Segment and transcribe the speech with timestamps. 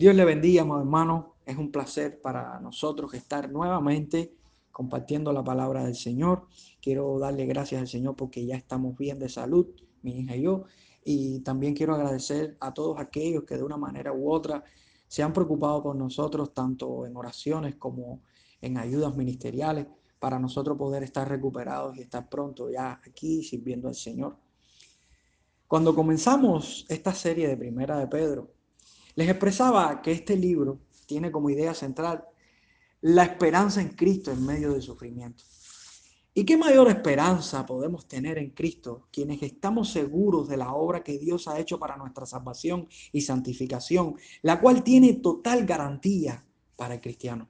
[0.00, 0.80] Dios le bendiga, hermano.
[0.80, 1.34] hermano.
[1.44, 4.34] Es un placer para nosotros estar nuevamente
[4.72, 6.46] compartiendo la palabra del Señor.
[6.80, 9.66] Quiero darle gracias al Señor porque ya estamos bien de salud,
[10.00, 10.64] mi hija y yo.
[11.04, 14.64] Y también quiero agradecer a todos aquellos que de una manera u otra
[15.06, 18.22] se han preocupado por nosotros, tanto en oraciones como
[18.62, 19.86] en ayudas ministeriales,
[20.18, 24.38] para nosotros poder estar recuperados y estar pronto ya aquí sirviendo al Señor.
[25.68, 28.59] Cuando comenzamos esta serie de Primera de Pedro,
[29.14, 32.24] les expresaba que este libro tiene como idea central
[33.02, 35.42] la esperanza en Cristo en medio del sufrimiento.
[36.32, 41.18] ¿Y qué mayor esperanza podemos tener en Cristo quienes estamos seguros de la obra que
[41.18, 46.44] Dios ha hecho para nuestra salvación y santificación, la cual tiene total garantía
[46.76, 47.48] para el cristiano?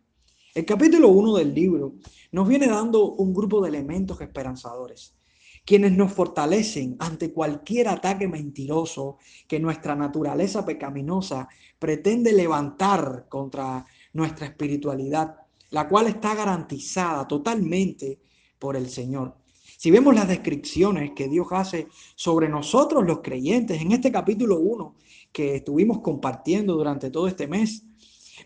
[0.55, 1.95] El capítulo 1 del libro
[2.33, 5.15] nos viene dando un grupo de elementos esperanzadores,
[5.64, 14.46] quienes nos fortalecen ante cualquier ataque mentiroso que nuestra naturaleza pecaminosa pretende levantar contra nuestra
[14.46, 15.36] espiritualidad,
[15.70, 18.19] la cual está garantizada totalmente
[18.58, 19.36] por el Señor.
[19.77, 24.95] Si vemos las descripciones que Dios hace sobre nosotros los creyentes en este capítulo 1
[25.33, 27.84] que estuvimos compartiendo durante todo este mes,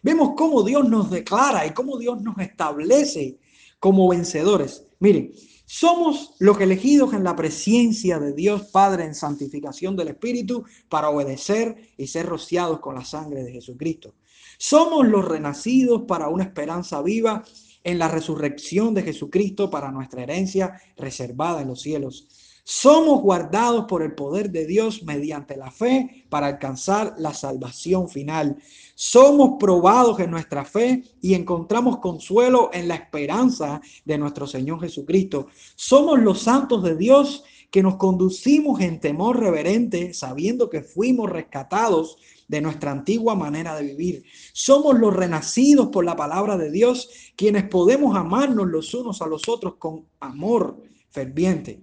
[0.03, 3.39] vemos cómo Dios nos declara y cómo Dios nos establece
[3.81, 4.87] como vencedores.
[5.01, 5.33] Miren,
[5.67, 11.77] somos los elegidos en la presencia de Dios Padre en santificación del Espíritu para obedecer
[11.97, 14.15] y ser rociados con la sangre de Jesucristo.
[14.59, 17.45] Somos los renacidos para una esperanza viva
[17.83, 22.29] en la resurrección de Jesucristo para nuestra herencia reservada en los cielos.
[22.67, 28.57] Somos guardados por el poder de Dios mediante la fe para alcanzar la salvación final.
[28.95, 35.49] Somos probados en nuestra fe y encontramos consuelo en la esperanza de nuestro Señor Jesucristo.
[35.77, 42.17] Somos los santos de Dios que nos conducimos en temor reverente, sabiendo que fuimos rescatados
[42.49, 44.25] de nuestra antigua manera de vivir.
[44.55, 49.51] Somos los renacidos por la palabra de Dios, quienes podemos amarnos los unos a los
[49.51, 51.83] otros con amor ferviente.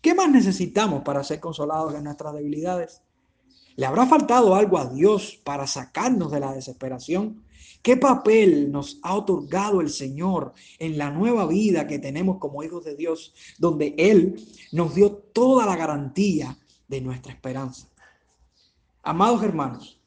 [0.00, 3.02] ¿Qué más necesitamos para ser consolados en nuestras debilidades?
[3.76, 7.44] ¿Le habrá faltado algo a Dios para sacarnos de la desesperación?
[7.82, 12.84] ¿Qué papel nos ha otorgado el Señor en la nueva vida que tenemos como hijos
[12.84, 17.88] de Dios, donde Él nos dio toda la garantía de nuestra esperanza?
[19.02, 19.98] Amados hermanos,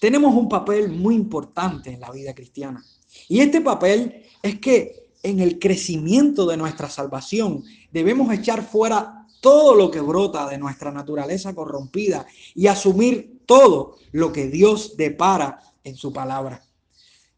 [0.00, 2.84] tenemos un papel muy importante en la vida cristiana.
[3.28, 9.74] Y este papel es que en el crecimiento de nuestra salvación debemos echar fuera todo
[9.74, 15.96] lo que brota de nuestra naturaleza corrompida y asumir todo lo que Dios depara en
[15.96, 16.62] su palabra.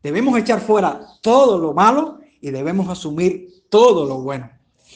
[0.02, 4.50] Debemos echar fuera todo lo malo y debemos asumir todo lo bueno.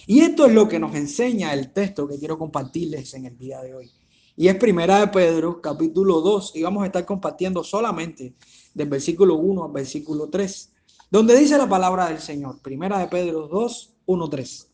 [0.06, 3.60] Y esto es lo que nos enseña el texto que quiero compartirles en el día
[3.60, 3.90] de hoy.
[4.36, 8.34] Y es Primera de Pedro, capítulo 2, y vamos a estar compartiendo solamente
[8.72, 10.71] del versículo 1 al versículo 3,
[11.12, 12.60] donde dice la palabra del Señor.
[12.62, 14.70] Primera de Pedro 2, 1, 3.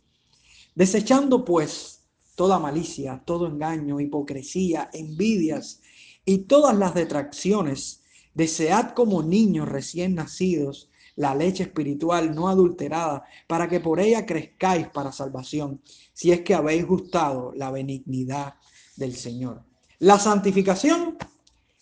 [0.76, 2.04] Desechando pues
[2.36, 5.80] toda malicia, todo engaño, hipocresía, envidias
[6.24, 8.04] y todas las detracciones,
[8.34, 14.86] desead como niños recién nacidos la leche espiritual no adulterada, para que por ella crezcáis
[14.86, 15.82] para salvación,
[16.12, 18.54] si es que habéis gustado la benignidad
[18.94, 19.64] del Señor.
[19.98, 21.18] La santificación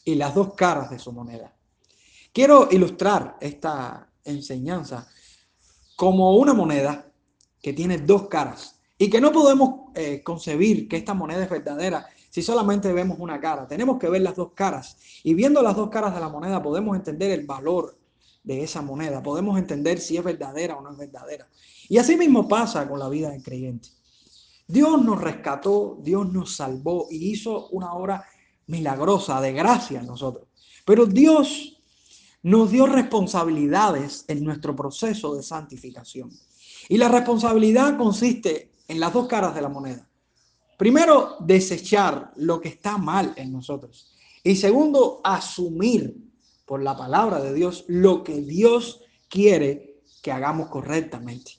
[0.03, 1.55] y las dos caras de su moneda.
[2.33, 5.09] Quiero ilustrar esta enseñanza
[5.97, 7.11] como una moneda
[7.61, 12.07] que tiene dos caras y que no podemos eh, concebir que esta moneda es verdadera
[12.31, 13.67] si solamente vemos una cara.
[13.67, 16.97] Tenemos que ver las dos caras y viendo las dos caras de la moneda podemos
[16.97, 17.99] entender el valor
[18.45, 21.49] de esa moneda, podemos entender si es verdadera o no es verdadera.
[21.89, 23.89] Y así mismo pasa con la vida del creyente.
[24.69, 28.25] Dios nos rescató, Dios nos salvó y hizo una obra
[28.67, 30.47] milagrosa de gracia en nosotros.
[30.85, 31.76] Pero Dios
[32.47, 36.31] nos dio responsabilidades en nuestro proceso de santificación.
[36.89, 40.09] Y la responsabilidad consiste en las dos caras de la moneda.
[40.79, 44.13] Primero, desechar lo que está mal en nosotros.
[44.45, 46.17] Y segundo, asumir
[46.65, 51.55] por la palabra de Dios lo que Dios quiere que hagamos correctamente.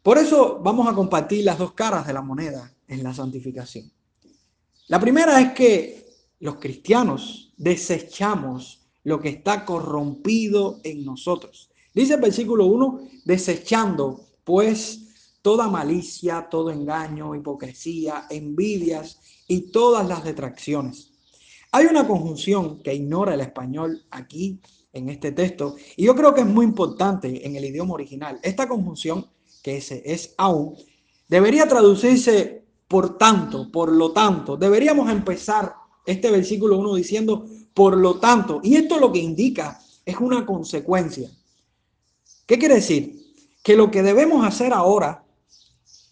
[0.00, 3.90] Por eso vamos a compartir las dos caras de la moneda en la santificación.
[4.86, 6.06] La primera es que
[6.38, 11.70] los cristianos desechamos lo que está corrompido en nosotros.
[11.94, 15.08] Dice el versículo 1, desechando pues
[15.42, 21.10] toda malicia, todo engaño, hipocresía, envidias y todas las detracciones.
[21.72, 24.60] Hay una conjunción que ignora el español aquí
[24.92, 28.40] en este texto y yo creo que es muy importante en el idioma original.
[28.42, 29.26] Esta conjunción
[29.62, 30.76] que ese es aún,
[31.28, 34.56] debería traducirse por tanto, por lo tanto.
[34.56, 35.74] Deberíamos empezar
[36.06, 41.30] este versículo 1 diciendo, por lo tanto, y esto lo que indica es una consecuencia.
[42.46, 43.14] ¿Qué quiere decir?
[43.62, 45.24] Que lo que debemos hacer ahora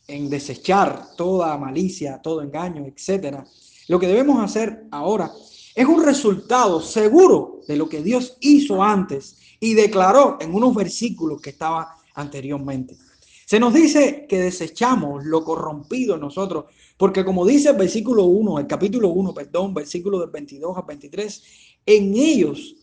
[0.06, 3.46] en desechar toda malicia, todo engaño, etcétera,
[3.88, 5.32] lo que debemos hacer ahora
[5.74, 11.40] es un resultado seguro de lo que Dios hizo antes y declaró en unos versículos
[11.40, 12.96] que estaba anteriormente.
[13.46, 16.64] Se nos dice que desechamos lo corrompido en nosotros,
[16.96, 21.44] porque como dice el versículo 1, el capítulo 1, perdón, versículo del 22 a 23,
[21.86, 22.74] en ellos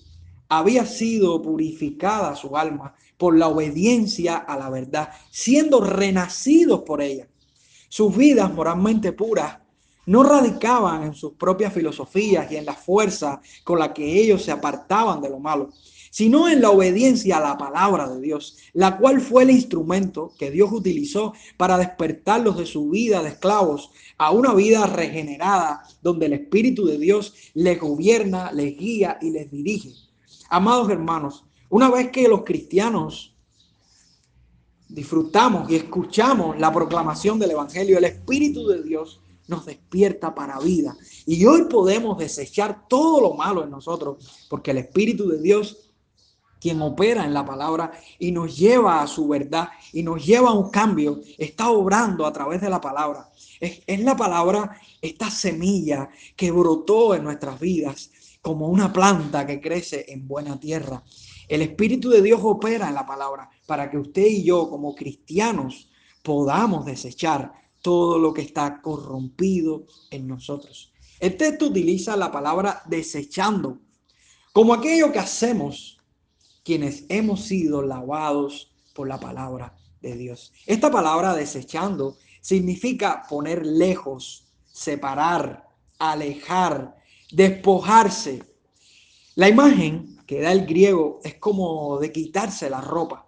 [0.48, 7.28] había sido purificada su alma por la obediencia a la verdad, siendo renacidos por ella.
[7.90, 9.58] Sus vidas moralmente puras
[10.06, 14.52] no radicaban en sus propias filosofías y en la fuerza con la que ellos se
[14.54, 15.72] apartaban de lo malo,
[16.14, 20.52] sino en la obediencia a la palabra de Dios, la cual fue el instrumento que
[20.52, 23.90] Dios utilizó para despertarlos de su vida de esclavos
[24.20, 29.50] a una vida regenerada, donde el Espíritu de Dios les gobierna, les guía y les
[29.50, 29.90] dirige.
[30.52, 33.36] Amados hermanos, una vez que los cristianos
[34.88, 40.96] disfrutamos y escuchamos la proclamación del Evangelio, el Espíritu de Dios nos despierta para vida.
[41.26, 45.90] Y hoy podemos desechar todo lo malo en nosotros, porque el Espíritu de Dios
[46.64, 50.54] quien opera en la palabra y nos lleva a su verdad y nos lleva a
[50.54, 53.30] un cambio, está obrando a través de la palabra.
[53.60, 58.12] Es, la palabra, esta semilla que brotó en nuestras vidas
[58.42, 61.04] como una planta que crece en buena tierra.
[61.50, 65.90] El Espíritu de Dios opera en la palabra para que usted y yo como cristianos
[66.24, 67.52] podamos desechar
[67.82, 70.94] todo lo que está corrompido en nosotros.
[71.20, 73.80] El texto utiliza la palabra desechando
[74.54, 75.93] como aquello que hacemos
[76.64, 80.54] quienes hemos sido lavados por la palabra de Dios.
[80.66, 85.68] Esta palabra desechando significa poner lejos, separar,
[86.00, 86.96] alejar,
[87.32, 88.44] despojarse.
[89.36, 93.28] La imagen que da el griego es como de quitarse la ropa.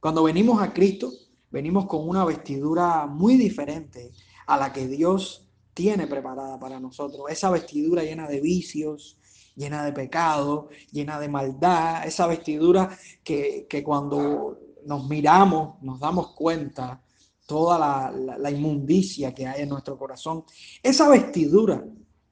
[0.00, 1.12] Cuando venimos a Cristo,
[1.50, 4.12] venimos con una vestidura muy diferente
[4.46, 7.24] a la que Dios tiene preparada para nosotros.
[7.28, 9.18] Esa vestidura llena de vicios,
[9.60, 17.02] llena de pecado, llena de maldad, esa vestidura que, cuando nos miramos nos damos cuenta
[17.46, 20.44] toda la, la, inmundicia que hay en nuestro corazón.
[20.82, 21.84] Esa vestidura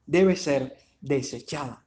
[0.07, 1.85] debe ser desechada.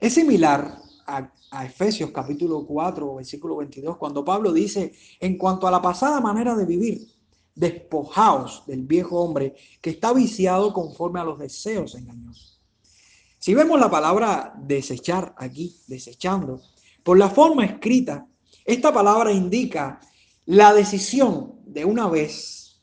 [0.00, 5.70] Es similar a, a, Efesios capítulo 4, versículo 22, cuando Pablo dice, en cuanto a
[5.70, 7.06] la pasada manera de vivir,
[7.54, 12.55] despojaos del viejo hombre que está viciado conforme a los deseos engañosos.
[13.46, 16.62] Si vemos la palabra desechar aquí, desechando,
[17.04, 18.26] por la forma escrita,
[18.64, 20.00] esta palabra indica
[20.46, 22.82] la decisión de una vez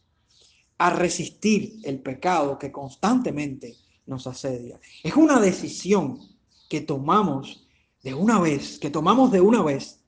[0.77, 3.75] a resistir el pecado que constantemente
[4.05, 4.79] nos asedia.
[5.03, 6.17] Es una decisión
[6.69, 7.67] que tomamos
[8.01, 9.99] de una vez, que tomamos de una vez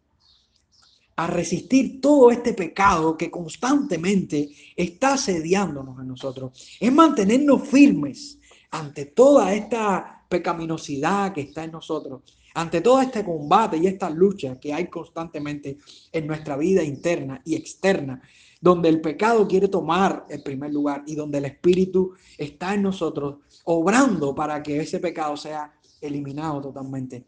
[1.17, 6.77] a resistir todo este pecado que constantemente está asediándonos a nosotros.
[6.79, 8.39] Es mantenernos firmes
[8.71, 12.21] ante toda esta pecaminosidad que está en nosotros,
[12.53, 15.77] ante todo este combate y esta lucha que hay constantemente
[16.11, 18.21] en nuestra vida interna y externa,
[18.61, 23.37] donde el pecado quiere tomar el primer lugar y donde el Espíritu está en nosotros,
[23.65, 27.25] obrando para que ese pecado sea eliminado totalmente.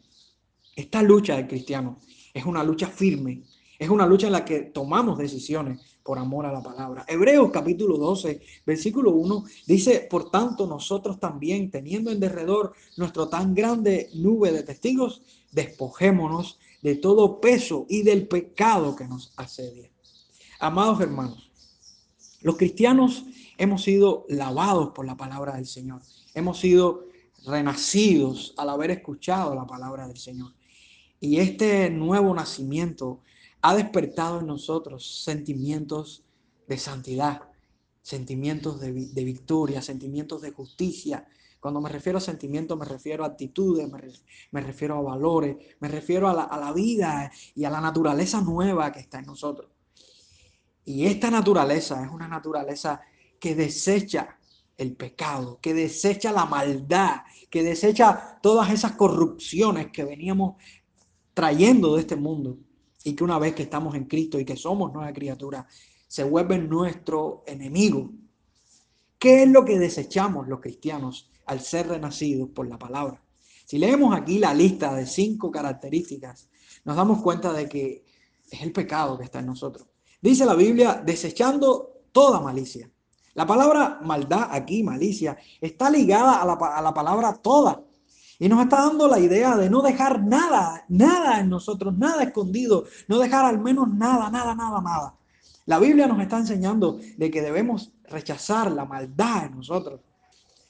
[0.76, 1.98] Esta lucha del cristiano
[2.34, 3.44] es una lucha firme,
[3.78, 7.04] es una lucha en la que tomamos decisiones por amor a la palabra.
[7.06, 13.54] Hebreos capítulo 12, versículo 1 dice, por tanto nosotros también, teniendo en derredor nuestro tan
[13.54, 15.22] grande nube de testigos,
[15.52, 19.92] despojémonos de todo peso y del pecado que nos asedia.
[20.62, 21.52] Amados hermanos,
[22.40, 23.26] los cristianos
[23.58, 26.02] hemos sido lavados por la palabra del Señor.
[26.34, 27.04] Hemos sido
[27.46, 30.54] renacidos al haber escuchado la palabra del Señor.
[31.20, 33.24] Y este nuevo nacimiento
[33.62, 36.24] ha despertado en nosotros sentimientos
[36.68, 37.42] de santidad,
[38.02, 41.28] sentimientos de, victoria, sentimientos de justicia.
[41.60, 43.90] Cuando me refiero a sentimientos, me refiero a actitudes,
[44.52, 48.42] me, refiero a valores, me refiero a la, a la vida y a la naturaleza
[48.42, 49.72] nueva que está en nosotros.
[50.86, 53.02] Y esta naturaleza es una naturaleza
[53.40, 54.40] que desecha
[54.78, 60.56] el pecado, que desecha la maldad, que desecha todas esas corrupciones que veníamos
[61.34, 62.58] trayendo de este mundo
[63.04, 65.68] y que una vez que estamos en Cristo y que somos nueva criatura,
[66.08, 68.12] se vuelve nuestro enemigo.
[69.20, 73.24] ¿Qué es lo que desechamos los cristianos al ser renacidos por la palabra?
[73.66, 76.50] Si leemos aquí la lista de cinco características,
[76.86, 78.06] nos damos cuenta de que
[78.50, 79.88] es el pecado que está en nosotros.
[80.22, 82.90] Dice la Biblia, desechando toda malicia.
[83.34, 87.84] La palabra maldad aquí, malicia, está ligada a la, a la palabra toda.
[88.40, 92.86] Y nos está dando la idea de no dejar nada, nada en nosotros, nada escondido,
[93.08, 95.16] no dejar al menos nada, nada, nada, nada.
[95.66, 100.02] La Biblia nos está enseñando de que debemos rechazar la maldad en nosotros.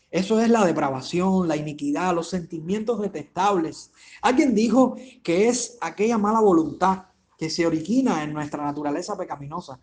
[0.09, 3.91] Eso es la depravación, la iniquidad, los sentimientos detestables.
[4.21, 7.03] Alguien dijo que es aquella mala voluntad
[7.38, 9.79] que se origina en nuestra naturaleza pecaminosa.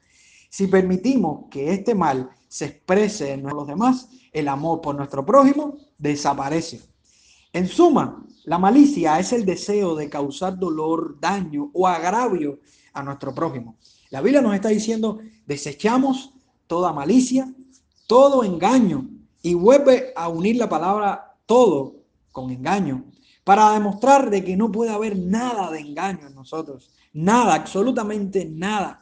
[0.48, 5.76] Si permitimos que este mal se exprese en los demás, el amor por nuestro prójimo
[5.98, 6.93] desaparece.
[7.54, 12.58] En suma, la malicia es el deseo de causar dolor, daño o agravio
[12.92, 13.76] a nuestro prójimo.
[14.10, 16.34] La Biblia nos está diciendo, desechamos
[16.66, 17.48] toda malicia,
[18.08, 19.08] todo engaño,
[19.40, 21.94] y vuelve a unir la palabra todo
[22.32, 23.04] con engaño,
[23.44, 28.98] para demostrar de que no puede haber nada de engaño en nosotros, nada, absolutamente nada.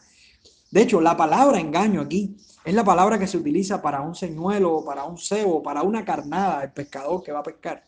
[0.71, 4.85] De hecho, la palabra engaño aquí es la palabra que se utiliza para un señuelo,
[4.85, 7.83] para un cebo, para una carnada, el pescador que va a pescar.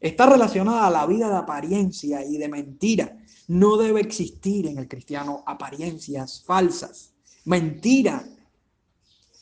[0.00, 3.18] Está relacionada a la vida de apariencia y de mentira.
[3.48, 7.12] No debe existir en el cristiano apariencias falsas,
[7.44, 8.24] mentira.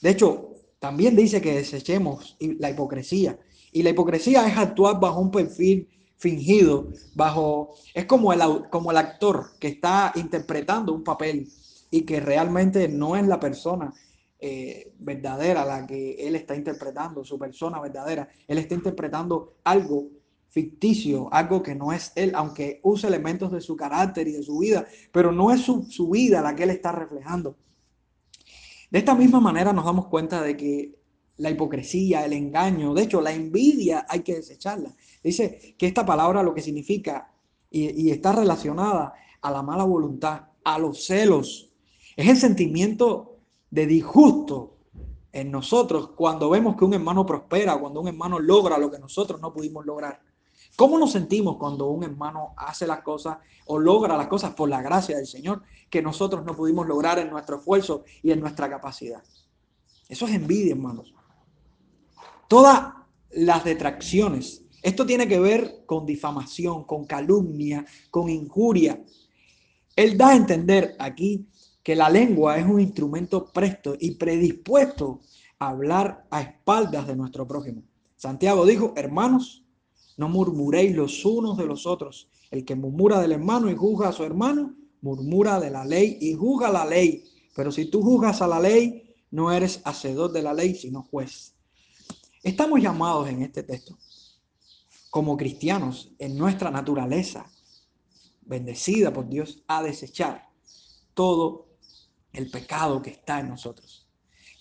[0.01, 3.39] De hecho, también dice que desechemos la hipocresía.
[3.71, 8.97] Y la hipocresía es actuar bajo un perfil fingido, bajo es como el como el
[8.97, 11.49] actor que está interpretando un papel
[11.91, 13.95] y que realmente no es la persona
[14.41, 18.29] eh, verdadera la que él está interpretando, su persona verdadera.
[18.47, 20.09] Él está interpretando algo
[20.49, 24.59] ficticio, algo que no es él, aunque use elementos de su carácter y de su
[24.59, 27.57] vida, pero no es su, su vida la que él está reflejando.
[28.91, 30.99] De esta misma manera nos damos cuenta de que
[31.37, 34.95] la hipocresía, el engaño, de hecho la envidia hay que desecharla.
[35.23, 37.33] Dice que esta palabra lo que significa
[37.71, 41.71] y, y está relacionada a la mala voluntad, a los celos.
[42.17, 43.37] Es el sentimiento
[43.71, 44.79] de disgusto
[45.33, 49.41] en nosotros cuando vemos que un hermano prospera, cuando un hermano logra lo que nosotros
[49.41, 50.21] no pudimos lograr.
[50.79, 54.81] ¿Cómo nos sentimos cuando un hermano hace las cosas o logra las cosas por la
[54.81, 59.21] gracia del Señor que nosotros no pudimos lograr en nuestro esfuerzo y en nuestra capacidad?
[60.09, 61.13] Eso es envidia, hermanos.
[62.47, 62.93] Todas
[63.31, 64.63] las detracciones.
[64.81, 69.03] Esto tiene que ver con difamación, con calumnia, con injuria.
[69.97, 71.49] Él da a entender aquí
[71.83, 75.23] que la lengua es un instrumento presto y predispuesto
[75.59, 77.83] a hablar a espaldas de nuestro prójimo.
[78.15, 79.65] Santiago dijo, hermanos,
[80.19, 82.29] no murmuréis los unos de los otros.
[82.51, 86.35] El que murmura del hermano y juzga a su hermano, murmura de la ley y
[86.35, 87.25] juzga la ley.
[87.55, 91.55] Pero si tú juzgas a la ley, no eres hacedor de la ley, sino juez.
[92.43, 93.97] Estamos llamados en este texto,
[95.11, 97.47] como cristianos, en nuestra naturaleza,
[98.43, 100.49] bendecida por Dios, a desechar
[101.15, 101.69] todo
[102.33, 104.09] el pecado que está en nosotros.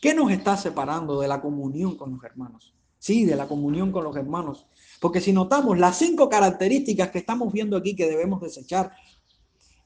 [0.02, 2.76] ¿Qué nos está separando de la comunión con los hermanos?
[3.00, 4.68] Sí, de la comunión con los hermanos.
[5.00, 8.92] Porque si notamos las cinco características que estamos viendo aquí que debemos desechar,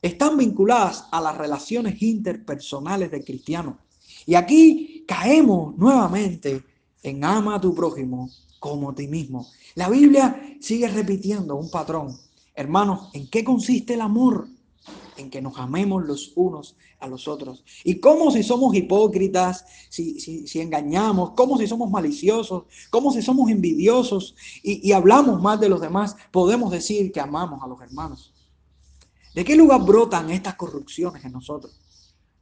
[0.01, 3.79] están vinculadas a las relaciones interpersonales del cristiano.
[4.25, 6.63] Y aquí caemos nuevamente
[7.03, 9.47] en ama a tu prójimo como a ti mismo.
[9.75, 12.17] La Biblia sigue repitiendo un patrón.
[12.53, 14.47] Hermanos, ¿en qué consiste el amor?
[15.17, 17.63] En que nos amemos los unos a los otros.
[17.83, 23.49] Y como si somos hipócritas, si, si, engañamos, como si somos maliciosos, como si somos
[23.49, 28.33] envidiosos y, y hablamos mal de los demás, podemos decir que amamos a los hermanos.
[29.33, 31.73] ¿De qué lugar brotan estas corrupciones en nosotros?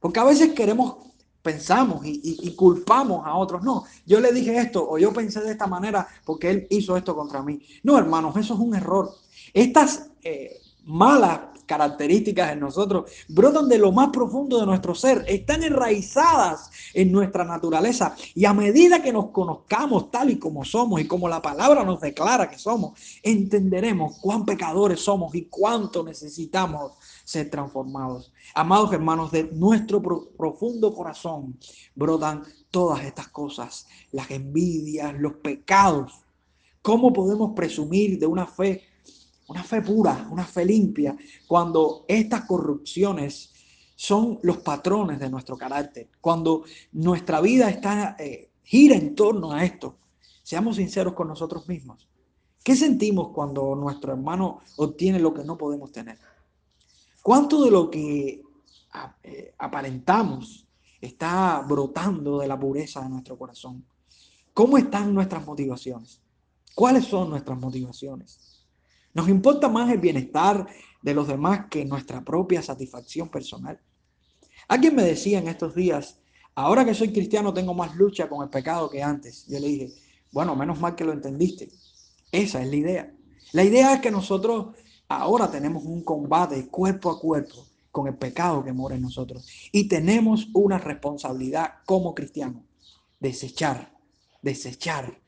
[0.00, 0.96] Porque a veces queremos,
[1.42, 3.62] pensamos y, y, culpamos a otros.
[3.62, 7.14] No, yo le dije esto o yo pensé de esta manera porque él hizo esto
[7.14, 7.60] contra mí.
[7.82, 9.14] No, hermanos, eso es un error.
[9.52, 15.62] Estas eh, malas características en nosotros, brotan de lo más profundo de nuestro ser, están
[15.62, 18.16] enraizadas en nuestra naturaleza.
[18.34, 22.00] Y a medida que nos conozcamos tal y como somos y como la palabra nos
[22.00, 28.32] declara que somos, entenderemos cuán pecadores somos y cuánto necesitamos ser transformados.
[28.56, 30.02] Amados hermanos, de nuestro
[30.36, 31.56] profundo corazón
[31.94, 36.14] brotan todas estas cosas, las envidias, los pecados.
[36.82, 38.89] ¿Cómo podemos presumir de una fe
[39.50, 41.16] una fe pura, una fe limpia,
[41.48, 43.52] cuando estas corrupciones
[43.96, 49.64] son los patrones de nuestro carácter, cuando nuestra vida está, eh, gira en torno a
[49.64, 49.96] esto.
[50.44, 52.08] Seamos sinceros con nosotros mismos.
[52.62, 56.18] ¿Qué sentimos cuando nuestro hermano obtiene lo que no podemos tener?
[57.20, 58.42] ¿Cuánto de lo que
[59.24, 60.64] eh, aparentamos
[61.00, 63.84] está brotando de la pureza de nuestro corazón?
[64.54, 66.20] ¿Cómo están nuestras motivaciones?
[66.72, 68.59] ¿Cuáles son nuestras motivaciones?
[69.14, 70.66] Nos importa más el bienestar
[71.02, 73.80] de los demás que nuestra propia satisfacción personal.
[74.68, 76.18] Alguien me decía en estos días,
[76.54, 79.46] ahora que soy cristiano tengo más lucha con el pecado que antes.
[79.48, 79.92] Yo le dije,
[80.32, 81.70] bueno, menos mal que lo entendiste.
[82.30, 83.14] Esa es la idea.
[83.52, 84.76] La idea es que nosotros
[85.08, 89.46] ahora tenemos un combate cuerpo a cuerpo con el pecado que mora en nosotros.
[89.72, 92.62] Y tenemos una responsabilidad como cristianos,
[93.18, 93.92] desechar,
[94.40, 95.20] desechar,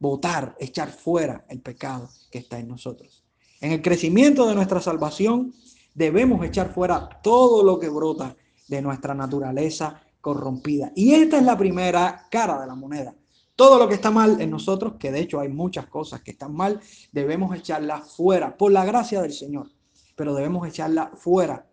[0.00, 3.24] votar, echar fuera el pecado que está en nosotros.
[3.60, 5.54] En el crecimiento de nuestra salvación
[5.94, 8.36] debemos echar fuera todo lo que brota
[8.68, 10.92] de nuestra naturaleza corrompida.
[10.94, 13.14] Y esta es la primera cara de la moneda.
[13.56, 16.54] Todo lo que está mal en nosotros, que de hecho hay muchas cosas que están
[16.54, 19.70] mal, debemos echarla fuera por la gracia del Señor,
[20.14, 21.68] pero debemos echarla fuera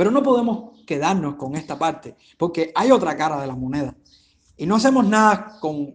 [0.00, 3.94] pero no podemos quedarnos con esta parte, porque hay otra cara de la moneda.
[4.56, 5.94] Y no hacemos nada con,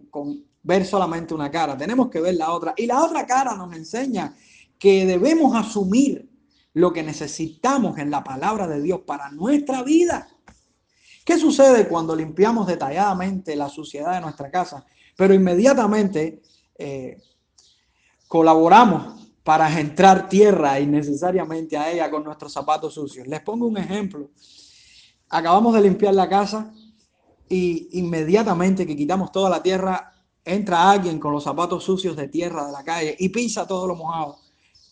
[0.62, 2.72] ver solamente una cara, tenemos que ver la otra.
[2.76, 4.32] Y la otra cara nos enseña
[4.78, 6.30] que debemos asumir
[6.74, 10.28] lo que necesitamos en la palabra de Dios para nuestra vida.
[11.24, 14.84] ¿Qué sucede cuando limpiamos detalladamente la suciedad de nuestra casa,
[15.16, 16.42] pero inmediatamente
[16.78, 17.20] eh,
[18.28, 23.26] colaboramos para entrar tierra innecesariamente a ella con nuestros zapatos sucios.
[23.26, 24.30] Les pongo un ejemplo.
[25.28, 26.72] Acabamos de limpiar la casa
[27.48, 30.12] y inmediatamente que quitamos toda la tierra,
[30.44, 33.94] entra alguien con los zapatos sucios de tierra de la calle y pisa todo lo
[33.94, 34.38] mojado.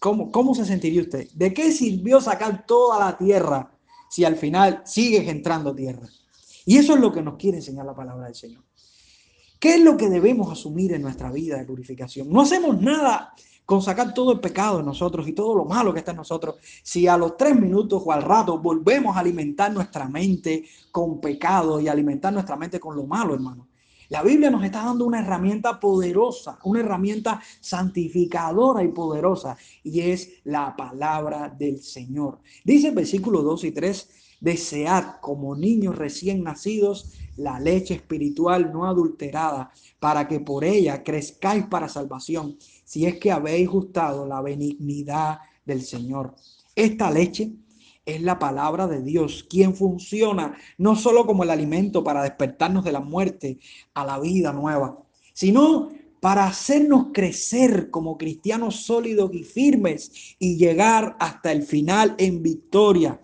[0.04, 1.30] ¿Cómo, cómo se sentiría usted?
[1.32, 3.70] ¿De qué sirvió sacar toda la tierra
[4.10, 6.06] si al final sigues entrando tierra?
[6.66, 8.62] Y eso es lo que nos quiere enseñar la palabra del Señor.
[9.58, 12.28] ¿Qué es lo que debemos asumir en nuestra vida de purificación?
[12.28, 13.32] No hacemos nada
[13.64, 16.56] con sacar todo el pecado de nosotros y todo lo malo que está en nosotros,
[16.82, 21.80] si a los tres minutos o al rato volvemos a alimentar nuestra mente con pecado
[21.80, 23.68] y alimentar nuestra mente con lo malo, hermano.
[24.08, 30.40] La Biblia nos está dando una herramienta poderosa, una herramienta santificadora y poderosa, y es
[30.44, 32.40] la palabra del Señor.
[32.64, 38.84] Dice el versículo 2 y 3, desead como niños recién nacidos la leche espiritual no
[38.86, 45.38] adulterada, para que por ella crezcáis para salvación si es que habéis gustado la benignidad
[45.64, 46.34] del Señor.
[46.76, 47.52] Esta leche
[48.06, 52.92] es la palabra de Dios, quien funciona no solo como el alimento para despertarnos de
[52.92, 53.58] la muerte
[53.94, 54.98] a la vida nueva,
[55.32, 62.42] sino para hacernos crecer como cristianos sólidos y firmes y llegar hasta el final en
[62.42, 63.20] victoria.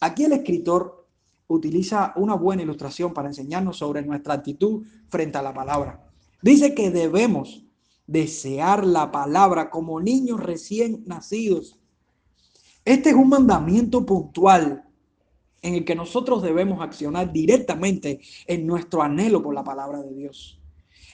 [0.00, 1.06] Aquí el escritor
[1.48, 6.08] utiliza una buena ilustración para enseñarnos sobre nuestra actitud frente a la palabra.
[6.42, 7.64] Dice que debemos
[8.06, 11.78] desear la palabra como niños recién nacidos.
[12.86, 14.84] Este es un mandamiento puntual
[15.60, 20.60] en el que nosotros debemos accionar directamente en nuestro anhelo por la palabra de Dios.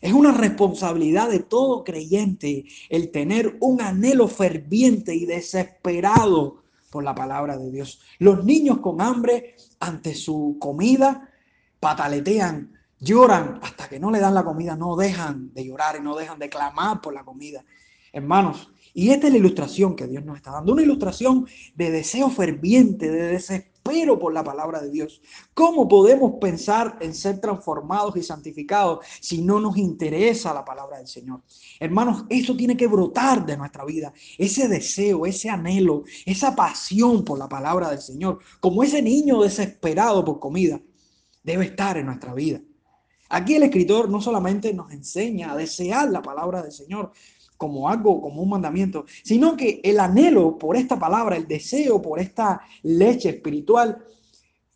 [0.02, 7.14] Es una responsabilidad de todo creyente el tener un anhelo ferviente y desesperado por la
[7.14, 8.02] palabra de Dios.
[8.18, 11.30] Los niños con hambre ante su comida
[11.80, 16.14] pataletean Lloran hasta que no le dan la comida, no dejan de llorar y no
[16.14, 17.64] dejan de clamar por la comida.
[18.12, 22.28] Hermanos, y esta es la ilustración que Dios nos está dando, una ilustración de deseo
[22.28, 25.22] ferviente, de desespero por la palabra de Dios.
[25.54, 31.08] ¿Cómo podemos pensar en ser transformados y santificados si no nos interesa la palabra del
[31.08, 31.42] Señor?
[31.80, 37.38] Hermanos, eso tiene que brotar de nuestra vida, ese deseo, ese anhelo, esa pasión por
[37.38, 40.80] la palabra del Señor, como ese niño desesperado por comida,
[41.42, 42.60] debe estar en nuestra vida.
[43.30, 47.12] Aquí el escritor no solamente nos enseña a desear la palabra del Señor
[47.62, 52.18] como algo, como un mandamiento, sino que el anhelo por esta palabra, el deseo por
[52.18, 54.04] esta leche espiritual,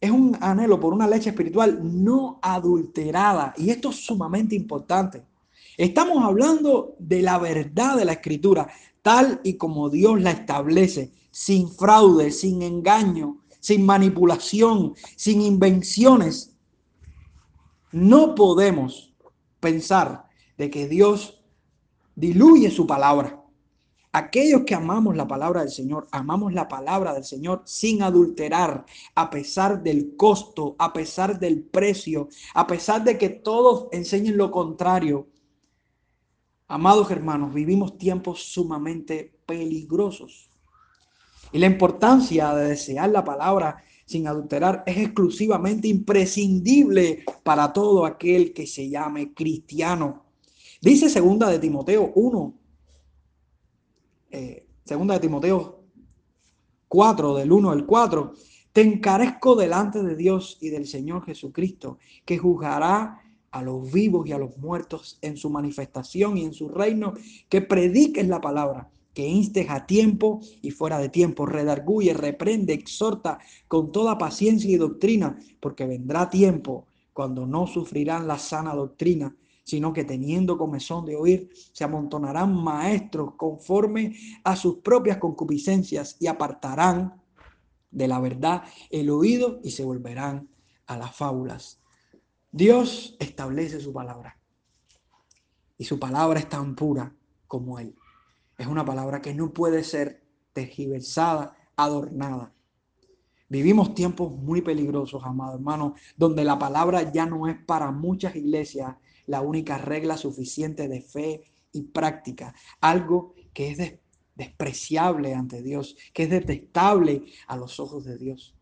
[0.00, 3.52] es un anhelo por una leche espiritual no adulterada.
[3.56, 5.24] Y esto es sumamente importante.
[5.76, 8.68] Estamos hablando de la verdad de la escritura,
[9.02, 16.54] tal y como Dios la establece, sin fraude, sin engaño, sin manipulación, sin invenciones,
[17.90, 19.12] no podemos
[19.58, 21.35] pensar de que Dios
[22.16, 23.42] diluye su palabra.
[24.10, 29.28] Aquellos que amamos la palabra del Señor, amamos la palabra del Señor sin adulterar, a
[29.28, 35.28] pesar del costo, a pesar del precio, a pesar de que todos enseñen lo contrario.
[36.66, 40.50] Amados hermanos, vivimos tiempos sumamente peligrosos.
[41.52, 48.54] Y la importancia de desear la palabra sin adulterar es exclusivamente imprescindible para todo aquel
[48.54, 50.25] que se llame cristiano.
[50.80, 52.54] Dice segunda de Timoteo 1,
[54.30, 55.84] eh, segunda de Timoteo
[56.88, 58.32] 4, del 1 al 4,
[58.72, 64.32] te encarezco delante de Dios y del Señor Jesucristo, que juzgará a los vivos y
[64.32, 67.14] a los muertos en su manifestación y en su reino,
[67.48, 73.38] que prediques la palabra que instes a tiempo y fuera de tiempo, redarguye, reprende, exhorta
[73.66, 79.34] con toda paciencia y doctrina, porque vendrá tiempo cuando no sufrirán la sana doctrina,
[79.66, 86.28] sino que teniendo comezón de oír, se amontonarán maestros conforme a sus propias concupiscencias y
[86.28, 87.20] apartarán
[87.90, 90.48] de la verdad el oído y se volverán
[90.86, 91.80] a las fábulas.
[92.52, 94.38] Dios establece su palabra
[95.76, 97.12] y su palabra es tan pura
[97.48, 97.96] como Él.
[98.56, 102.52] Es una palabra que no puede ser tergiversada, adornada.
[103.48, 108.94] Vivimos tiempos muy peligrosos, amado hermano, donde la palabra ya no es para muchas iglesias
[109.26, 113.98] la única regla suficiente de fe y práctica, algo que es
[114.34, 118.55] despreciable ante Dios, que es detestable a los ojos de Dios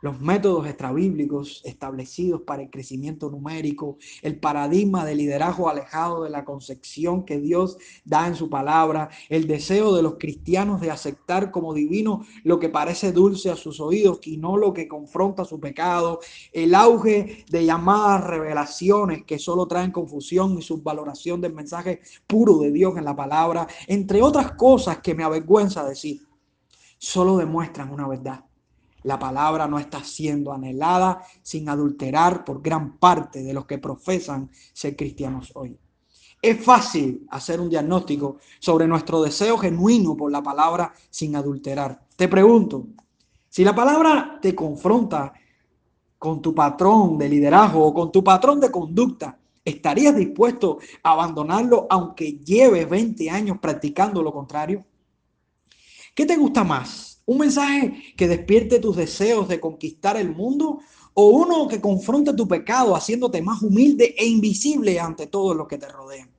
[0.00, 6.44] los métodos extrabíblicos establecidos para el crecimiento numérico, el paradigma de liderazgo alejado de la
[6.44, 11.74] concepción que Dios da en su palabra, el deseo de los cristianos de aceptar como
[11.74, 16.20] divino lo que parece dulce a sus oídos y no lo que confronta su pecado,
[16.52, 22.70] el auge de llamadas revelaciones que solo traen confusión y subvaloración del mensaje puro de
[22.70, 26.20] Dios en la palabra, entre otras cosas que me avergüenza decir,
[26.98, 28.47] solo demuestran una verdad
[29.02, 34.50] la palabra no está siendo anhelada sin adulterar por gran parte de los que profesan
[34.72, 35.78] ser cristianos hoy.
[36.40, 42.00] Es fácil hacer un diagnóstico sobre nuestro deseo genuino por la palabra sin adulterar.
[42.16, 42.86] Te pregunto,
[43.48, 45.32] si la palabra te confronta
[46.18, 51.86] con tu patrón de liderazgo o con tu patrón de conducta, ¿estarías dispuesto a abandonarlo
[51.90, 54.84] aunque lleves 20 años practicando lo contrario?
[56.14, 57.17] ¿Qué te gusta más?
[57.28, 60.78] Un mensaje que despierte tus deseos de conquistar el mundo
[61.12, 65.76] o uno que confronte tu pecado haciéndote más humilde e invisible ante todos los que
[65.76, 66.30] te rodean.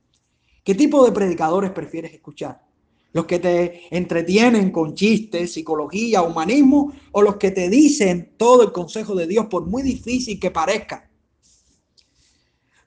[0.64, 2.66] ¿Qué tipo de predicadores prefieres escuchar?
[3.12, 8.72] ¿Los que te entretienen con chistes, psicología, humanismo o los que te dicen todo el
[8.72, 11.08] consejo de Dios por muy difícil que parezca?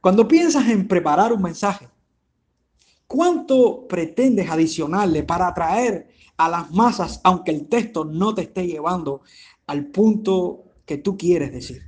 [0.01, 1.87] Cuando piensas en preparar un mensaje,
[3.07, 9.21] ¿cuánto pretendes adicionarle para atraer a las masas, aunque el texto no te esté llevando
[9.67, 11.81] al punto que tú quieres decir.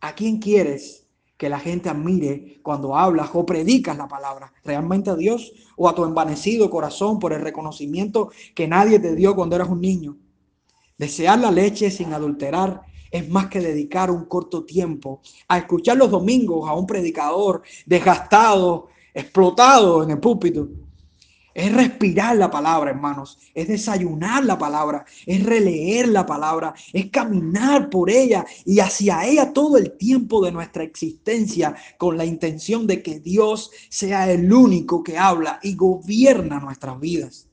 [0.00, 1.06] ¿A quién quieres
[1.36, 4.52] que la gente admire cuando hablas o predicas la palabra?
[4.64, 9.34] ¿Realmente a Dios o a tu envanecido corazón por el reconocimiento que nadie te dio
[9.34, 10.16] cuando eras un niño?
[10.98, 16.10] Desear la leche sin adulterar es más que dedicar un corto tiempo a escuchar los
[16.10, 20.68] domingos a un predicador desgastado, explotado en el púlpito
[21.54, 23.38] es respirar la palabra, hermanos.
[23.54, 25.04] Es desayunar la palabra.
[25.26, 26.74] Es releer la palabra.
[26.92, 32.24] Es caminar por ella y hacia ella todo el tiempo de nuestra existencia con la
[32.24, 37.51] intención de que Dios sea el único que habla y gobierna nuestras vidas.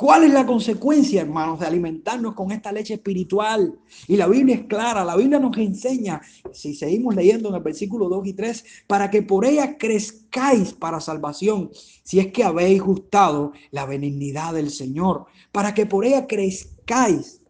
[0.00, 3.78] ¿Cuál es la consecuencia, hermanos, de alimentarnos con esta leche espiritual?
[4.08, 6.22] Y la Biblia es clara, la Biblia nos enseña,
[6.54, 11.00] si seguimos leyendo en el versículo 2 y 3, para que por ella crezcáis para
[11.00, 11.70] salvación,
[12.02, 17.42] si es que habéis gustado la benignidad del Señor, para que por ella crezcáis.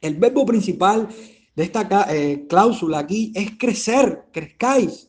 [0.00, 1.08] El verbo principal
[1.54, 5.07] de esta eh, cláusula aquí es crecer, crezcáis.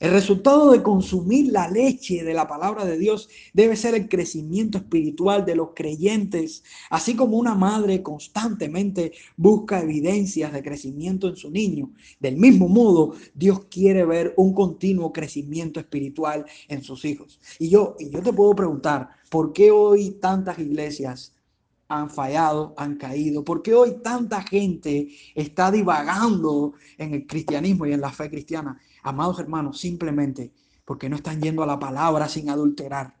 [0.00, 4.78] El resultado de consumir la leche de la palabra de Dios debe ser el crecimiento
[4.78, 11.50] espiritual de los creyentes, así como una madre constantemente busca evidencias de crecimiento en su
[11.50, 11.90] niño.
[12.20, 17.40] Del mismo modo, Dios quiere ver un continuo crecimiento espiritual en sus hijos.
[17.58, 21.34] Y yo, y yo te puedo preguntar, ¿por qué hoy tantas iglesias
[21.88, 23.42] han fallado, han caído?
[23.42, 28.78] ¿Por qué hoy tanta gente está divagando en el cristianismo y en la fe cristiana?
[29.02, 30.52] Amados hermanos, simplemente
[30.88, 33.14] porque no están yendo a la palabra sin adulterar.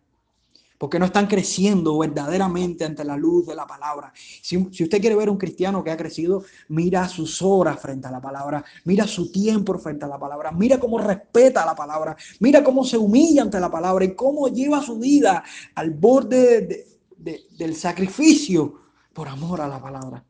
[0.78, 4.10] Porque no están creciendo verdaderamente ante la luz de la palabra.
[4.14, 8.22] Si, usted quiere ver un cristiano que ha crecido, mira sus horas frente a la
[8.22, 12.84] palabra, mira su tiempo frente a la palabra, mira cómo respeta la palabra, mira cómo
[12.84, 16.86] se humilla ante la palabra y cómo lleva su vida al borde
[17.18, 18.80] del sacrificio
[19.12, 20.24] por amor a la palabra.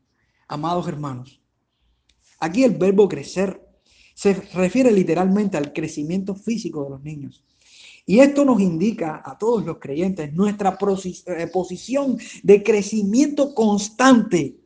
[0.49, 1.39] Amados hermanos,
[2.39, 3.68] aquí el verbo crecer
[4.19, 7.41] se refiere literalmente al crecimiento físico de los niños.
[8.05, 14.57] Y esto nos indica a todos los creyentes nuestra eh, posición de crecimiento constante.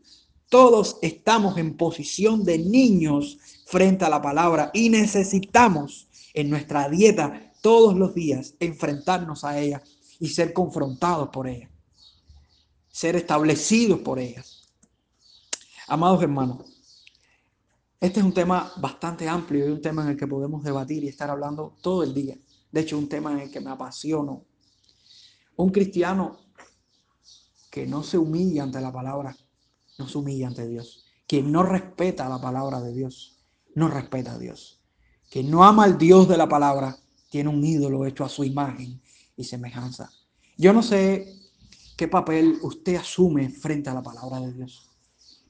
[0.49, 3.37] Todos estamos en posición de niños
[3.67, 9.83] frente a la palabra y necesitamos en nuestra dieta todos los días enfrentarnos a ella
[10.19, 11.69] y ser confrontados por ella,
[12.89, 14.43] ser establecidos por ella.
[15.87, 16.72] Amados hermanos,
[18.03, 21.07] este es un tema bastante amplio y un tema en el que podemos debatir y
[21.07, 22.37] estar hablando todo el día.
[22.69, 24.43] De hecho, un tema en el que me apasiono.
[25.55, 26.37] Un cristiano
[27.71, 29.33] que no se humilla ante la palabra,
[29.97, 31.05] no se humilla ante Dios.
[31.25, 33.41] Quien no respeta la palabra de Dios,
[33.73, 34.81] no respeta a Dios.
[35.31, 36.97] Quien no ama al Dios de la palabra,
[37.29, 39.01] tiene un ídolo hecho a su imagen
[39.37, 40.11] y semejanza.
[40.57, 41.39] Yo no sé
[41.95, 44.92] qué papel usted asume frente a la palabra de Dios.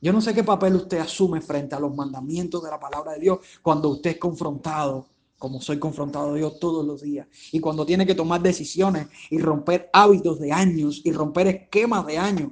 [0.04, 3.22] Yo no sé qué papel usted asume frente a los mandamientos de la palabra de
[3.22, 5.08] Dios cuando usted es confrontado,
[5.39, 9.89] como soy confrontado yo todos los días, y cuando tiene que tomar decisiones y romper
[9.94, 12.52] hábitos de años y romper esquemas de años.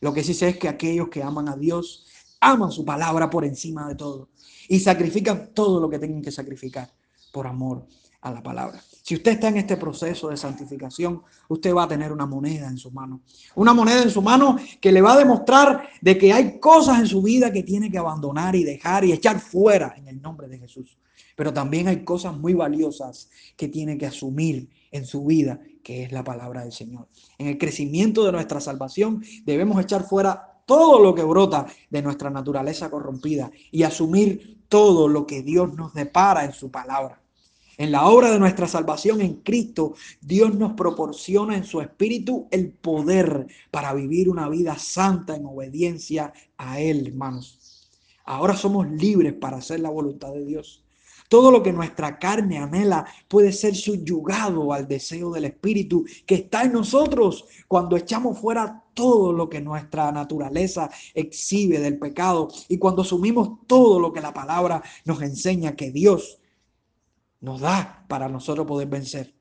[0.00, 2.04] Lo que sí sé es que aquellos que aman a Dios
[2.40, 4.28] aman su palabra por encima de todo
[4.68, 6.92] y sacrifican todo lo que tengan que sacrificar
[7.32, 7.86] por amor
[8.28, 8.82] a la palabra.
[9.02, 12.76] Si usted está en este proceso de santificación, usted va a tener una moneda en
[12.76, 13.20] su mano.
[13.54, 17.06] Una moneda en su mano que le va a demostrar de que hay cosas en
[17.06, 20.58] su vida que tiene que abandonar y dejar y echar fuera en el nombre de
[20.58, 20.98] Jesús.
[21.36, 26.10] Pero también hay cosas muy valiosas que tiene que asumir en su vida, que es
[26.10, 27.06] la palabra del Señor.
[27.38, 32.28] En el crecimiento de nuestra salvación debemos echar fuera todo lo que brota de nuestra
[32.28, 37.20] naturaleza corrompida y asumir todo lo que Dios nos depara en su palabra.
[37.78, 42.70] En la obra de nuestra salvación en Cristo, Dios nos proporciona en su Espíritu el
[42.70, 47.90] poder para vivir una vida santa en obediencia a Él, hermanos.
[48.24, 50.82] Ahora somos libres para hacer la voluntad de Dios.
[51.28, 56.62] Todo lo que nuestra carne anhela puede ser subyugado al deseo del Espíritu que está
[56.64, 63.02] en nosotros cuando echamos fuera todo lo que nuestra naturaleza exhibe del pecado y cuando
[63.02, 66.38] asumimos todo lo que la palabra nos enseña que Dios
[67.46, 69.32] nos da para nosotros poder vencer.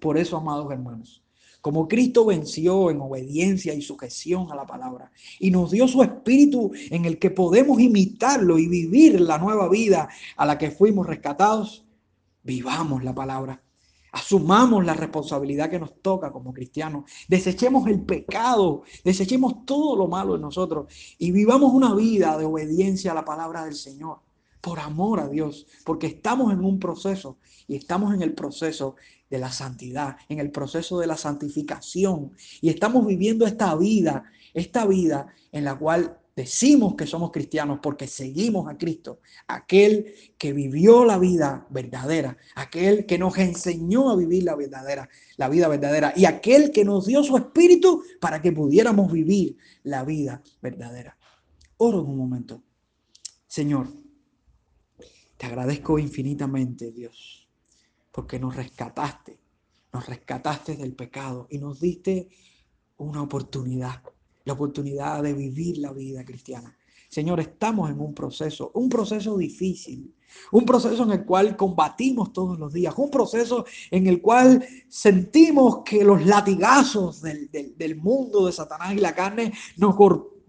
[0.00, 1.22] Por eso, amados hermanos,
[1.60, 6.72] como Cristo venció en obediencia y sujeción a la palabra y nos dio su espíritu
[6.90, 11.84] en el que podemos imitarlo y vivir la nueva vida a la que fuimos rescatados,
[12.42, 13.62] vivamos la palabra.
[14.10, 17.04] Asumamos la responsabilidad que nos toca como cristianos.
[17.28, 23.12] Desechemos el pecado, desechemos todo lo malo en nosotros y vivamos una vida de obediencia
[23.12, 24.18] a la palabra del Señor
[24.62, 28.94] por amor a Dios, porque estamos en un proceso y estamos en el proceso
[29.28, 34.86] de la santidad, en el proceso de la santificación y estamos viviendo esta vida, esta
[34.86, 41.04] vida en la cual decimos que somos cristianos porque seguimos a Cristo, aquel que vivió
[41.04, 46.24] la vida verdadera, aquel que nos enseñó a vivir la verdadera, la vida verdadera y
[46.24, 51.18] aquel que nos dio su espíritu para que pudiéramos vivir la vida verdadera.
[51.78, 52.62] Oro en un momento.
[53.46, 54.01] Señor,
[55.42, 57.48] te agradezco infinitamente, Dios,
[58.12, 59.40] porque nos rescataste,
[59.92, 62.28] nos rescataste del pecado y nos diste
[62.98, 64.04] una oportunidad,
[64.44, 66.78] la oportunidad de vivir la vida cristiana.
[67.08, 70.14] Señor, estamos en un proceso, un proceso difícil,
[70.52, 75.82] un proceso en el cual combatimos todos los días, un proceso en el cual sentimos
[75.84, 79.96] que los latigazos del, mundo de Satanás y la carne nos,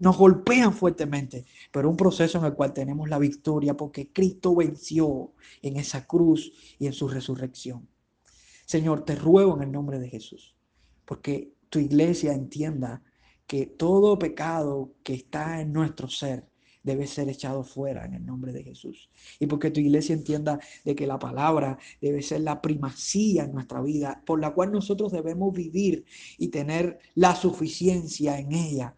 [0.04, 5.32] nos golpean fuertemente, pero un proceso en el cual tenemos la victoria porque Cristo venció
[5.62, 7.88] en esa cruz y en su resurrección.
[8.66, 10.54] Señor, te ruego en el nombre de Jesús,
[11.06, 13.02] porque tu iglesia entienda
[13.46, 16.46] que todo pecado que está en nuestro ser
[16.82, 19.08] debe ser echado fuera en el nombre de Jesús.
[19.40, 23.80] Y porque tu iglesia entienda de que la palabra debe ser la primacía en nuestra
[23.80, 26.04] vida, por la cual nosotros debemos vivir
[26.36, 28.94] y tener la suficiencia en ella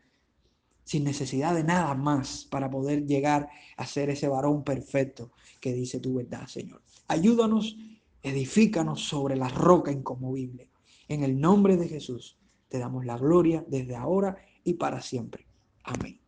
[0.87, 5.99] sin necesidad de nada más para poder llegar a ser ese varón perfecto que dice
[5.99, 6.81] tu verdad, Señor.
[7.09, 7.77] Ayúdanos,
[8.23, 10.71] edifícanos sobre la roca incomovible.
[11.09, 15.45] En el nombre de Jesús te damos la gloria desde ahora y para siempre.
[15.83, 16.21] Amén.